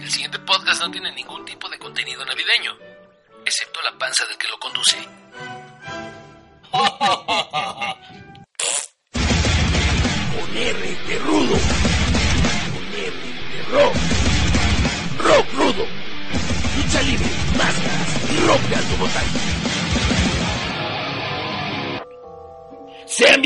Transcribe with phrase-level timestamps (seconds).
[0.00, 2.76] el siguiente podcast no tiene ningún tipo de contenido navideño,
[3.44, 4.96] excepto la panza del que lo conduce.
[10.32, 11.56] Con R de rudo.
[12.94, 13.97] R de.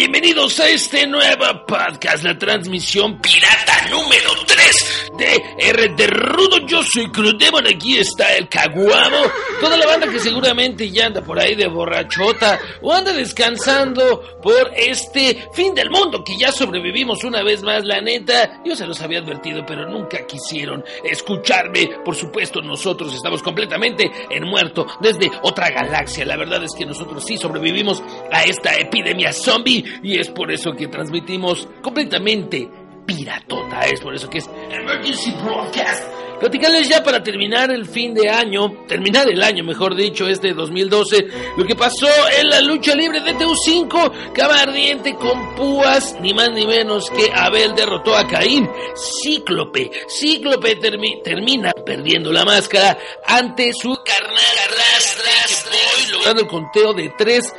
[0.03, 6.67] Bienvenidos a este nuevo podcast, la transmisión pirata número 3 de R de Rudo.
[6.67, 9.19] Yo soy Crudemon, aquí está el Caguamo.
[9.61, 14.73] Toda la banda que seguramente ya anda por ahí de borrachota o anda descansando por
[14.75, 18.61] este fin del mundo que ya sobrevivimos una vez más, la neta.
[18.65, 21.89] Yo se los había advertido, pero nunca quisieron escucharme.
[22.05, 26.25] Por supuesto, nosotros estamos completamente en muerto desde otra galaxia.
[26.25, 30.73] La verdad es que nosotros sí sobrevivimos a esta epidemia zombie y es por eso
[30.73, 32.69] que transmitimos completamente
[33.07, 33.81] piratota.
[33.83, 36.05] Es por eso que es Emergency Broadcast.
[36.43, 41.29] Platicarles ya para terminar el fin de año, terminar el año, mejor dicho, este 2012,
[41.57, 46.51] lo que pasó en la lucha libre de TU5, Cama Ardiente con púas, ni más
[46.51, 50.81] ni menos que Abel derrotó a Caín, Cíclope, Cíclope
[51.23, 57.55] termina perdiendo la máscara ante su carnal Rastra, logrando el conteo de tres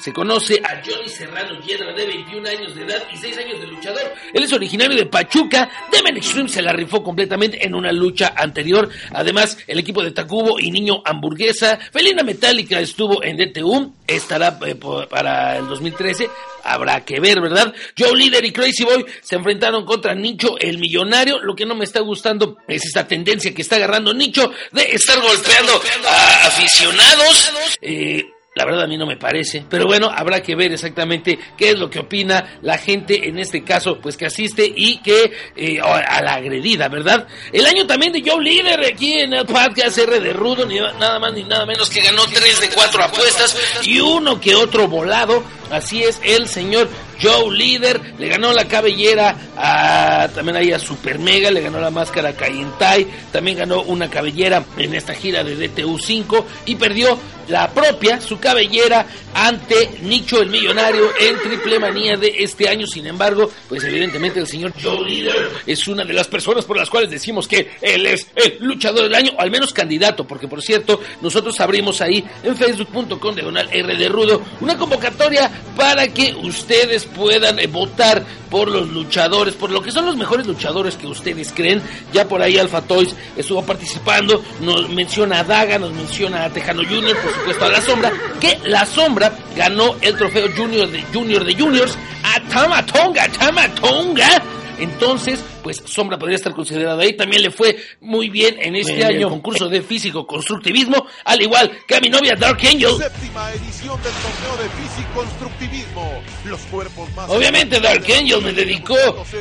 [0.00, 3.66] se conoce a Johnny Serrano Yedra de 21 años de edad y 6 años de
[3.66, 4.14] luchador.
[4.32, 5.68] Él es originario de Pachuca.
[5.92, 8.88] Demen Extreme se la rifó completamente en una lucha anterior.
[9.12, 11.78] Además, el equipo de Tacubo y Niño Hamburguesa.
[11.92, 13.92] Felina Metálica estuvo en DTU.
[14.06, 16.28] Estará eh, para el 2013
[16.62, 17.72] habrá que ver, ¿verdad?
[17.98, 21.40] Joe Líder y Crazy Boy se enfrentaron contra Nicho el Millonario.
[21.40, 25.20] Lo que no me está gustando es esta tendencia que está agarrando Nicho de estar
[25.20, 25.72] golpeando
[26.08, 27.52] a aficionados.
[27.80, 28.24] Eh,
[28.60, 31.78] la verdad a mí no me parece, pero bueno, habrá que ver exactamente qué es
[31.78, 36.20] lo que opina la gente en este caso, pues que asiste y que eh, a
[36.20, 37.26] la agredida, ¿verdad?
[37.54, 41.18] El año también de Joe Líder aquí en el podcast R de Rudo, ni nada
[41.18, 45.42] más ni nada menos que ganó tres de cuatro apuestas y uno que otro volado.
[45.70, 46.88] Así es, el señor
[47.20, 51.90] Joe Líder le ganó la cabellera a también ahí a Super Mega, le ganó la
[51.90, 57.18] máscara a Kayentai, también ganó una cabellera en esta gira de DTU 5 y perdió
[57.50, 59.04] la propia, su cabellera,
[59.34, 62.86] ante Nicho el Millonario en Triple Manía de este año.
[62.86, 66.88] Sin embargo, pues evidentemente el señor Joe Leader es una de las personas por las
[66.88, 70.62] cuales decimos que él es el luchador del año, o al menos candidato, porque por
[70.62, 77.04] cierto, nosotros abrimos ahí en facebook.com diagonal R de Rudo una convocatoria para que ustedes
[77.06, 81.52] puedan eh, votar por los luchadores, por lo que son los mejores luchadores que ustedes
[81.52, 81.82] creen.
[82.12, 86.82] Ya por ahí Alpha Toys estuvo participando, nos menciona a Daga, nos menciona a Tejano
[86.82, 91.44] Junior, por supuesto a La Sombra, que La Sombra ganó el trofeo Junior de Junior
[91.44, 94.42] de Juniors a Tamatonga, Tamatonga
[94.80, 97.16] entonces, pues Sombra podría estar considerado ahí.
[97.16, 101.96] También le fue muy bien en este año concurso de físico constructivismo, al igual que
[101.96, 102.96] a mi novia Dark Angel.
[102.96, 106.22] Séptima edición del torneo de físico constructivismo.
[106.44, 108.96] Los cuerpos más Obviamente Dark Angel me dedicó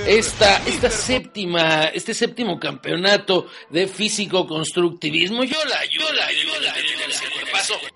[0.05, 5.43] esta, esta séptima, este séptimo campeonato de físico constructivismo.
[5.43, 6.73] Yo la, yo la, yo la,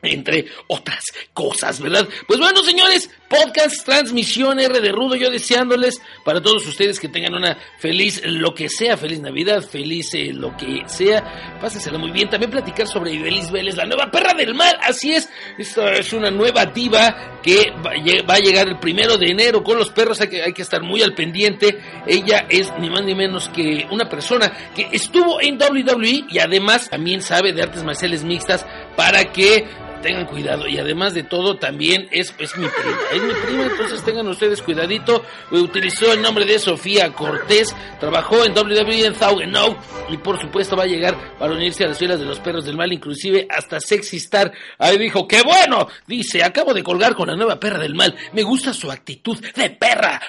[0.01, 2.07] entre otras cosas, ¿verdad?
[2.28, 7.35] Pues bueno, señores, podcast, transmisión R de Rudo, yo deseándoles para todos ustedes que tengan
[7.35, 12.29] una feliz, lo que sea, feliz Navidad, feliz eh, lo que sea, pásensela muy bien.
[12.29, 16.31] También platicar sobre Ibelis Vélez, la nueva perra del mar, así es, esta es una
[16.31, 20.41] nueva diva que va a llegar el primero de enero con los perros, hay que,
[20.41, 21.78] hay que estar muy al pendiente.
[22.07, 26.90] Ella es ni más ni menos que una persona que estuvo en WWE y además
[26.90, 29.66] también sabe de artes marciales mixtas para que
[30.03, 30.68] tengan cuidado.
[30.68, 32.97] Y además de todo, también es, es mi prima.
[33.12, 35.24] Es mi prima, entonces tengan ustedes cuidadito.
[35.50, 37.75] Utilizó el nombre de Sofía Cortés.
[38.00, 39.06] Trabajó en WWE
[39.42, 39.75] en Now
[40.12, 42.77] Y por supuesto va a llegar para unirse a las filas de los perros del
[42.77, 44.51] mal, inclusive hasta Sexy Star.
[44.77, 45.88] Ahí dijo, ¡qué bueno!
[46.06, 48.16] Dice, acabo de colgar con la nueva perra del mal.
[48.33, 50.22] Me gusta su actitud de perra.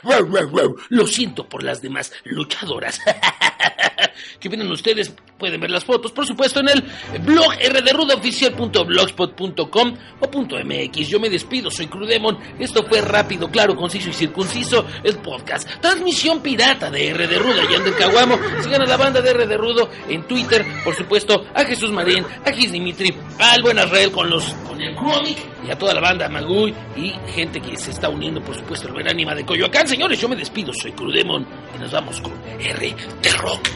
[0.89, 3.01] Lo siento por las demás luchadoras.
[4.41, 5.15] ¿Qué opinan ustedes?
[5.39, 6.85] Pueden ver las fotos, por supuesto, en el
[7.21, 10.29] blog rdrudoficial.blogspot.com o
[10.65, 11.09] .mx.
[11.09, 12.39] Yo me despido, soy Crudemon.
[12.59, 15.69] Esto fue rápido, claro, conciso y circunciso, el podcast.
[15.81, 18.39] Transmisión pirata de R de Rudo y Ander Caguamo.
[18.63, 22.25] Sigan a la banda de R de Rudo en Twitter, por supuesto, a Jesús Marín,
[22.45, 26.01] a Gis Dimitri, al buen Israel con los con el Chronic y a toda la
[26.01, 29.87] banda Magui y gente que se está uniendo, por supuesto, el buen ánima de Coyoacán.
[29.87, 33.69] Señores, yo me despido, soy Crudemon y nos vamos con R de Rock.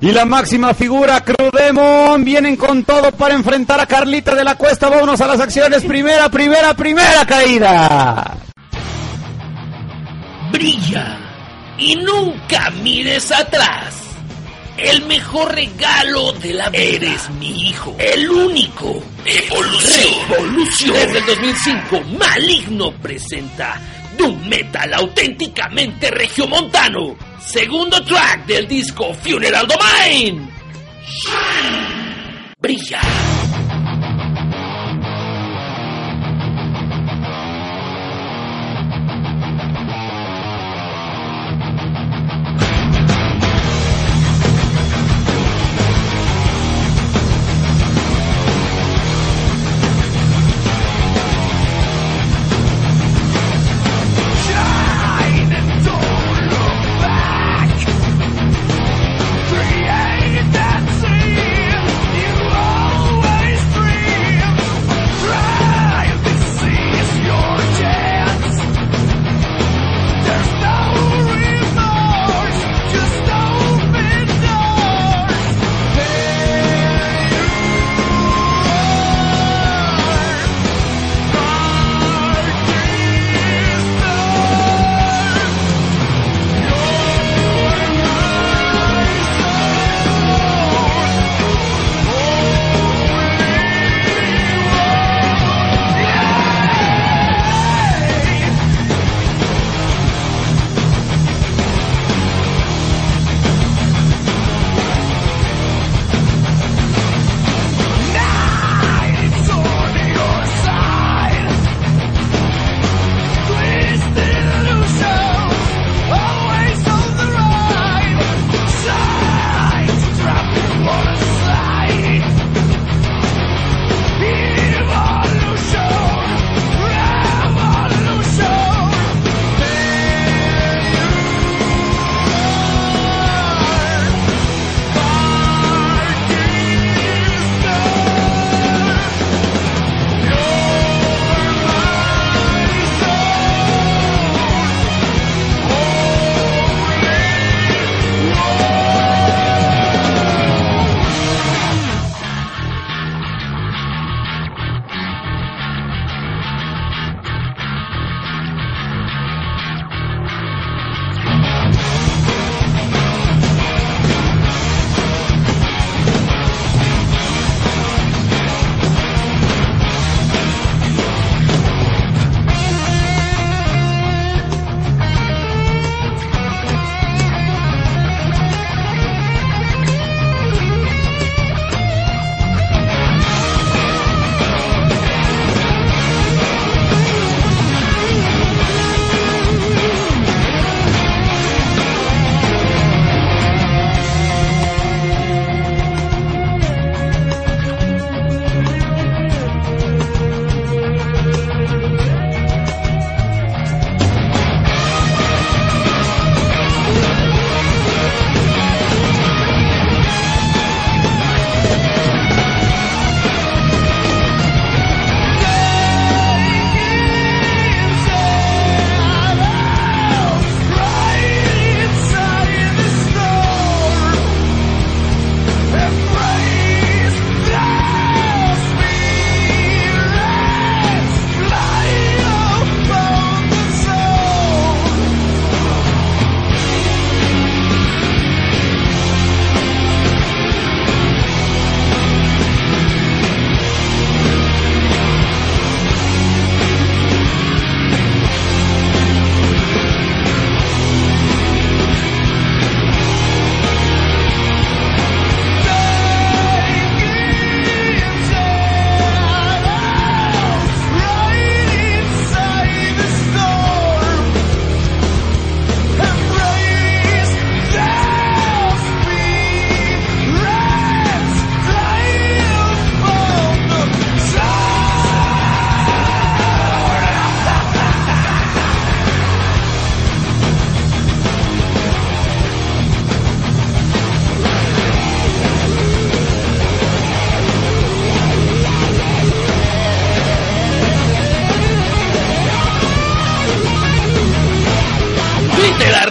[0.00, 4.90] Y la máxima figura, Crudemon, vienen con todo para enfrentar a Carlita de la Cuesta.
[4.90, 5.82] Vámonos a las acciones.
[5.82, 8.36] Primera, primera, primera caída.
[10.52, 11.18] Brilla
[11.78, 13.94] y nunca mires atrás.
[14.76, 16.82] El mejor regalo de la vida.
[16.82, 17.96] Eres mi hijo.
[17.98, 19.02] El único.
[20.64, 23.78] Desde el 2005, Maligno presenta
[24.16, 27.16] Doom Metal auténticamente regiomontano.
[27.38, 30.50] Segundo track del disco Funeral Domain.
[32.58, 33.43] Brilla.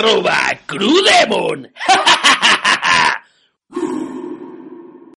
[0.03, 1.69] Arroba Crudemon.